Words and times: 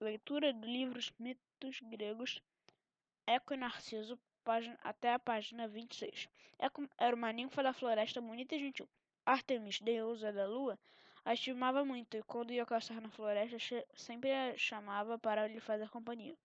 Leitura 0.00 0.52
do 0.52 0.64
livro 0.64 1.00
Mitos 1.18 1.80
Gregos, 1.80 2.40
Eco 3.26 3.52
e 3.52 3.56
Narciso, 3.56 4.16
página, 4.44 4.78
até 4.80 5.12
a 5.12 5.18
página 5.18 5.66
26. 5.66 6.28
Eco 6.56 6.88
era 6.96 7.16
uma 7.16 7.32
ninfa 7.32 7.64
da 7.64 7.72
floresta 7.72 8.20
bonita 8.20 8.54
e 8.54 8.60
gentil. 8.60 8.88
Artemis, 9.26 9.80
deusa 9.80 10.32
da 10.32 10.46
lua, 10.46 10.78
a 11.24 11.34
estimava 11.34 11.84
muito 11.84 12.16
e 12.16 12.22
quando 12.22 12.52
ia 12.52 12.64
caçar 12.64 13.00
na 13.00 13.10
floresta 13.10 13.56
sempre 13.96 14.32
a 14.32 14.56
chamava 14.56 15.18
para 15.18 15.48
lhe 15.48 15.58
fazer 15.58 15.90
companhia. 15.90 16.38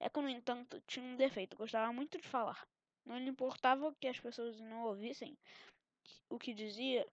Eco, 0.00 0.22
no 0.22 0.30
entanto, 0.30 0.82
tinha 0.86 1.04
um 1.04 1.16
defeito, 1.16 1.58
gostava 1.58 1.92
muito 1.92 2.16
de 2.16 2.26
falar. 2.26 2.66
Não 3.04 3.18
lhe 3.18 3.28
importava 3.28 3.94
que 4.00 4.08
as 4.08 4.18
pessoas 4.18 4.58
não 4.60 4.84
ouvissem 4.84 5.36
o 6.30 6.38
que 6.38 6.54
dizia. 6.54 7.06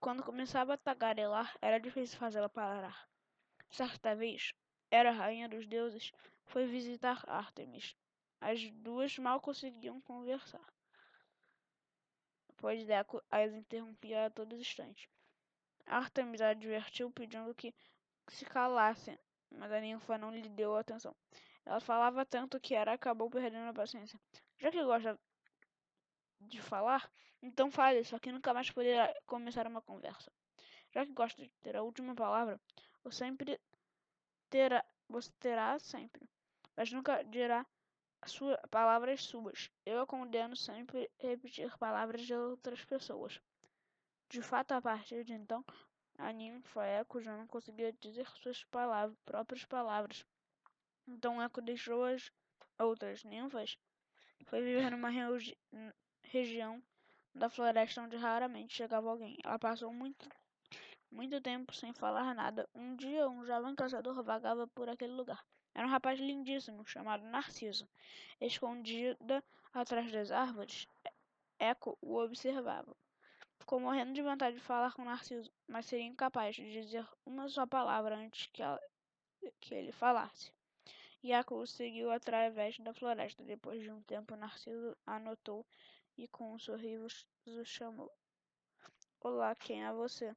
Quando 0.00 0.22
começava 0.24 0.72
a 0.72 0.78
tagarelar, 0.78 1.54
era 1.60 1.78
difícil 1.78 2.18
fazê-la 2.18 2.48
parar. 2.48 3.12
Certa 3.72 4.14
vez, 4.14 4.52
era 4.90 5.10
rainha 5.10 5.48
dos 5.48 5.66
deuses, 5.66 6.12
foi 6.44 6.66
visitar 6.66 7.24
Artemis. 7.26 7.96
As 8.38 8.70
duas 8.70 9.16
mal 9.18 9.40
conseguiam 9.40 9.98
conversar, 10.02 10.66
pois 12.58 12.84
Deco 12.84 13.22
as 13.30 13.50
interrompia 13.54 14.26
a 14.26 14.30
todo 14.30 14.54
instante. 14.54 15.08
Artemis 15.86 16.42
a 16.42 16.50
advertiu 16.50 17.10
pedindo 17.10 17.54
que 17.54 17.74
se 18.28 18.44
calassem, 18.44 19.18
mas 19.50 19.72
a 19.72 19.80
ninfa 19.80 20.18
não 20.18 20.30
lhe 20.30 20.50
deu 20.50 20.76
atenção. 20.76 21.16
Ela 21.64 21.80
falava 21.80 22.26
tanto 22.26 22.60
que 22.60 22.74
Hera 22.74 22.92
acabou 22.92 23.30
perdendo 23.30 23.70
a 23.70 23.72
paciência. 23.72 24.20
Já 24.58 24.70
que 24.70 24.84
gosta 24.84 25.18
de 26.42 26.60
falar, 26.60 27.10
então 27.40 27.70
fale, 27.70 28.04
só 28.04 28.18
que 28.18 28.30
nunca 28.30 28.52
mais 28.52 28.70
poderá 28.70 29.14
começar 29.24 29.66
uma 29.66 29.80
conversa. 29.80 30.30
Já 30.92 31.06
que 31.06 31.12
gosta 31.12 31.42
de 31.42 31.48
ter 31.62 31.74
a 31.74 31.82
última 31.82 32.14
palavra, 32.14 32.60
você 33.04 33.18
sempre 33.18 33.60
terá, 34.50 34.84
você 35.08 35.30
terá 35.40 35.78
sempre, 35.78 36.28
mas 36.76 36.92
nunca 36.92 37.22
dirá 37.22 37.66
sua, 38.26 38.56
palavras 38.70 39.24
suas. 39.24 39.70
Eu 39.84 40.00
a 40.00 40.06
condeno 40.06 40.56
sempre 40.56 41.10
repetir 41.18 41.76
palavras 41.78 42.22
de 42.22 42.34
outras 42.34 42.84
pessoas. 42.84 43.40
De 44.28 44.40
fato, 44.40 44.72
a 44.72 44.80
partir 44.80 45.24
de 45.24 45.34
então, 45.34 45.64
a 46.18 46.32
ninfa 46.32 46.84
Eco 46.84 47.20
já 47.20 47.36
não 47.36 47.46
conseguia 47.46 47.92
dizer 47.92 48.26
suas 48.28 48.64
palavras, 48.64 49.18
próprias 49.24 49.64
palavras. 49.64 50.24
Então 51.06 51.42
Eco 51.42 51.60
deixou 51.60 52.04
as 52.04 52.30
outras 52.78 53.24
ninfas 53.24 53.76
foi 54.46 54.62
viver 54.62 54.90
numa 54.90 55.08
regi 55.08 55.56
região 56.24 56.82
da 57.34 57.48
floresta 57.48 58.02
onde 58.02 58.16
raramente 58.16 58.74
chegava 58.74 59.08
alguém. 59.08 59.36
Ela 59.42 59.58
passou 59.58 59.92
muito 59.92 60.28
muito 61.12 61.40
tempo 61.40 61.74
sem 61.74 61.92
falar 61.92 62.34
nada. 62.34 62.68
Um 62.74 62.96
dia, 62.96 63.28
um 63.28 63.44
jovem 63.44 63.74
caçador 63.74 64.22
vagava 64.22 64.66
por 64.66 64.88
aquele 64.88 65.12
lugar. 65.12 65.44
Era 65.74 65.86
um 65.86 65.90
rapaz 65.90 66.18
lindíssimo, 66.18 66.84
chamado 66.86 67.24
Narciso. 67.24 67.88
Escondida 68.40 69.44
atrás 69.72 70.10
das 70.10 70.30
árvores, 70.30 70.88
Eco 71.58 71.96
o 72.00 72.16
observava. 72.16 72.96
Ficou 73.58 73.78
morrendo 73.78 74.12
de 74.12 74.22
vontade 74.22 74.56
de 74.56 74.62
falar 74.62 74.92
com 74.94 75.04
Narciso, 75.04 75.50
mas 75.68 75.86
seria 75.86 76.06
incapaz 76.06 76.56
de 76.56 76.72
dizer 76.72 77.06
uma 77.24 77.48
só 77.48 77.66
palavra 77.66 78.16
antes 78.16 78.46
que, 78.46 78.62
ela, 78.62 78.80
que 79.60 79.74
ele 79.74 79.92
falasse. 79.92 80.50
Eco 81.22 81.54
o 81.54 81.66
seguiu 81.66 82.10
através 82.10 82.78
da 82.80 82.92
floresta. 82.92 83.44
Depois 83.44 83.80
de 83.80 83.90
um 83.90 84.02
tempo, 84.02 84.34
Narciso 84.34 84.96
anotou 85.06 85.64
e 86.16 86.26
com 86.26 86.54
um 86.54 86.58
sorriso 86.58 87.06
chamou. 87.64 88.10
Olá, 89.20 89.54
quem 89.54 89.84
é 89.84 89.92
você? 89.92 90.34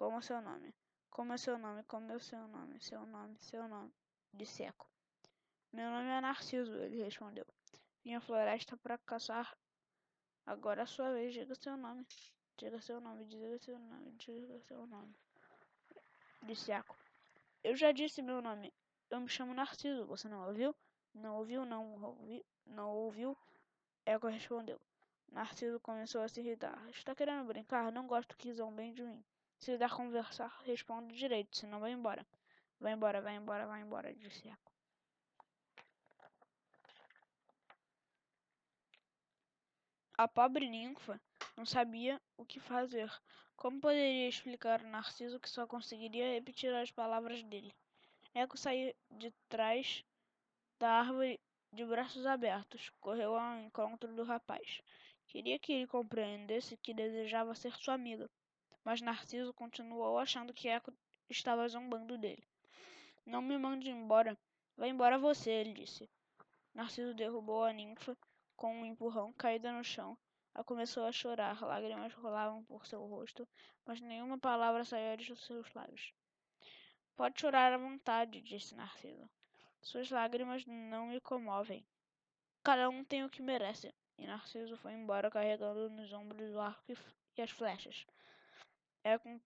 Como 0.00 0.16
é 0.16 0.22
seu 0.22 0.40
nome? 0.40 0.74
Como 1.10 1.34
é 1.34 1.36
seu 1.36 1.58
nome? 1.58 1.82
Como 1.82 2.10
é 2.10 2.18
seu 2.18 2.48
nome? 2.48 2.80
Seu 2.80 3.04
nome, 3.04 3.36
seu 3.38 3.68
nome. 3.68 3.92
Disse 4.32 4.62
Eco. 4.62 4.88
Meu 5.74 5.90
nome 5.90 6.08
é 6.08 6.22
Narciso, 6.22 6.74
ele 6.78 7.04
respondeu. 7.04 7.44
À 8.16 8.20
floresta 8.22 8.78
para 8.78 8.96
caçar. 8.96 9.54
Agora 10.46 10.80
é 10.80 10.84
a 10.84 10.86
sua 10.86 11.12
vez, 11.12 11.34
diga 11.34 11.54
seu 11.54 11.76
nome. 11.76 12.06
Diga 12.56 12.80
seu 12.80 12.98
nome, 12.98 13.26
diga 13.26 13.58
seu 13.58 13.78
nome, 13.78 14.10
diga 14.12 14.58
seu 14.60 14.86
nome. 14.86 15.14
Disse 16.44 16.72
Eco. 16.72 16.96
Eu 17.62 17.76
já 17.76 17.92
disse 17.92 18.22
meu 18.22 18.40
nome. 18.40 18.72
Eu 19.10 19.20
me 19.20 19.28
chamo 19.28 19.52
Narciso, 19.52 20.06
você 20.06 20.30
não 20.30 20.46
ouviu? 20.48 20.74
Não 21.12 21.36
ouviu, 21.36 21.66
não 21.66 22.02
ouviu, 22.02 22.46
não 22.64 22.88
ouviu? 22.88 23.36
Eco 24.06 24.28
respondeu. 24.28 24.80
Narciso 25.30 25.78
começou 25.78 26.22
a 26.22 26.28
se 26.28 26.40
irritar. 26.40 26.88
Está 26.88 27.14
querendo 27.14 27.44
brincar? 27.44 27.92
Não 27.92 28.06
gosto 28.06 28.34
que 28.34 28.50
zombem 28.50 28.94
de 28.94 29.02
mim. 29.02 29.22
Se 29.60 29.76
der 29.76 29.90
conversar, 29.90 30.58
responde 30.64 31.14
direito, 31.14 31.54
senão 31.54 31.80
vai 31.80 31.92
embora. 31.92 32.26
Vai 32.80 32.94
embora, 32.94 33.20
vai 33.20 33.36
embora, 33.36 33.66
vai 33.66 33.82
embora, 33.82 34.14
disse 34.14 34.48
Eco. 34.48 34.72
A 40.16 40.26
pobre 40.26 40.66
ninfa 40.66 41.20
não 41.58 41.66
sabia 41.66 42.18
o 42.38 42.44
que 42.46 42.58
fazer. 42.58 43.12
Como 43.54 43.82
poderia 43.82 44.30
explicar 44.30 44.80
a 44.80 44.88
Narciso 44.88 45.38
que 45.38 45.50
só 45.50 45.66
conseguiria 45.66 46.32
repetir 46.32 46.74
as 46.74 46.90
palavras 46.90 47.42
dele? 47.42 47.74
Eco 48.34 48.56
saiu 48.56 48.94
de 49.10 49.30
trás 49.50 50.02
da 50.78 50.90
árvore 51.00 51.38
de 51.70 51.84
braços 51.84 52.24
abertos. 52.24 52.90
Correu 52.98 53.36
ao 53.36 53.58
encontro 53.58 54.14
do 54.14 54.24
rapaz. 54.24 54.80
Queria 55.26 55.58
que 55.58 55.72
ele 55.72 55.86
compreendesse 55.86 56.78
que 56.78 56.94
desejava 56.94 57.54
ser 57.54 57.74
sua 57.76 57.92
amiga 57.92 58.30
mas 58.84 59.00
Narciso 59.00 59.52
continuou 59.52 60.18
achando 60.18 60.54
que 60.54 60.68
Eco 60.68 60.92
estava 61.28 61.68
zombando 61.68 62.16
dele. 62.18 62.44
Não 63.26 63.42
me 63.42 63.56
mande 63.58 63.90
embora. 63.90 64.36
Vá 64.76 64.88
embora 64.88 65.18
você, 65.18 65.50
ele 65.50 65.72
disse. 65.72 66.08
Narciso 66.74 67.14
derrubou 67.14 67.64
a 67.64 67.72
ninfa 67.72 68.16
com 68.56 68.74
um 68.80 68.84
empurrão, 68.84 69.32
caída 69.34 69.72
no 69.72 69.84
chão. 69.84 70.16
Ela 70.54 70.64
começou 70.64 71.04
a 71.04 71.12
chorar, 71.12 71.62
lágrimas 71.62 72.12
rolavam 72.14 72.64
por 72.64 72.86
seu 72.86 73.06
rosto, 73.06 73.46
mas 73.86 74.00
nenhuma 74.00 74.38
palavra 74.38 74.84
saía 74.84 75.16
de 75.16 75.36
seus 75.36 75.72
lábios. 75.72 76.12
Pode 77.16 77.40
chorar 77.40 77.72
à 77.72 77.78
vontade, 77.78 78.40
disse 78.40 78.74
Narciso. 78.74 79.28
Suas 79.82 80.10
lágrimas 80.10 80.64
não 80.66 81.06
me 81.06 81.20
comovem. 81.20 81.86
Cada 82.62 82.88
um 82.88 83.04
tem 83.04 83.24
o 83.24 83.30
que 83.30 83.42
merece. 83.42 83.94
E 84.18 84.26
Narciso 84.26 84.76
foi 84.76 84.92
embora 84.92 85.30
carregando 85.30 85.88
nos 85.88 86.12
ombros 86.12 86.54
o 86.54 86.60
arco 86.60 86.92
e 87.36 87.42
as 87.42 87.50
flechas. 87.50 88.06
Eco, 89.04 89.40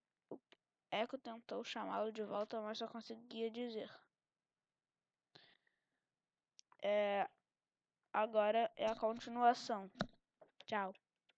Eco 0.91 1.17
tentou 1.17 1.63
chamá-lo 1.63 2.11
de 2.11 2.23
volta, 2.23 2.61
mas 2.61 2.77
só 2.77 2.87
conseguia 2.87 3.49
dizer. 3.51 3.91
É, 6.81 7.27
agora 8.13 8.71
é 8.75 8.87
a 8.87 8.95
continuação. 8.95 9.89
Tchau. 10.65 10.93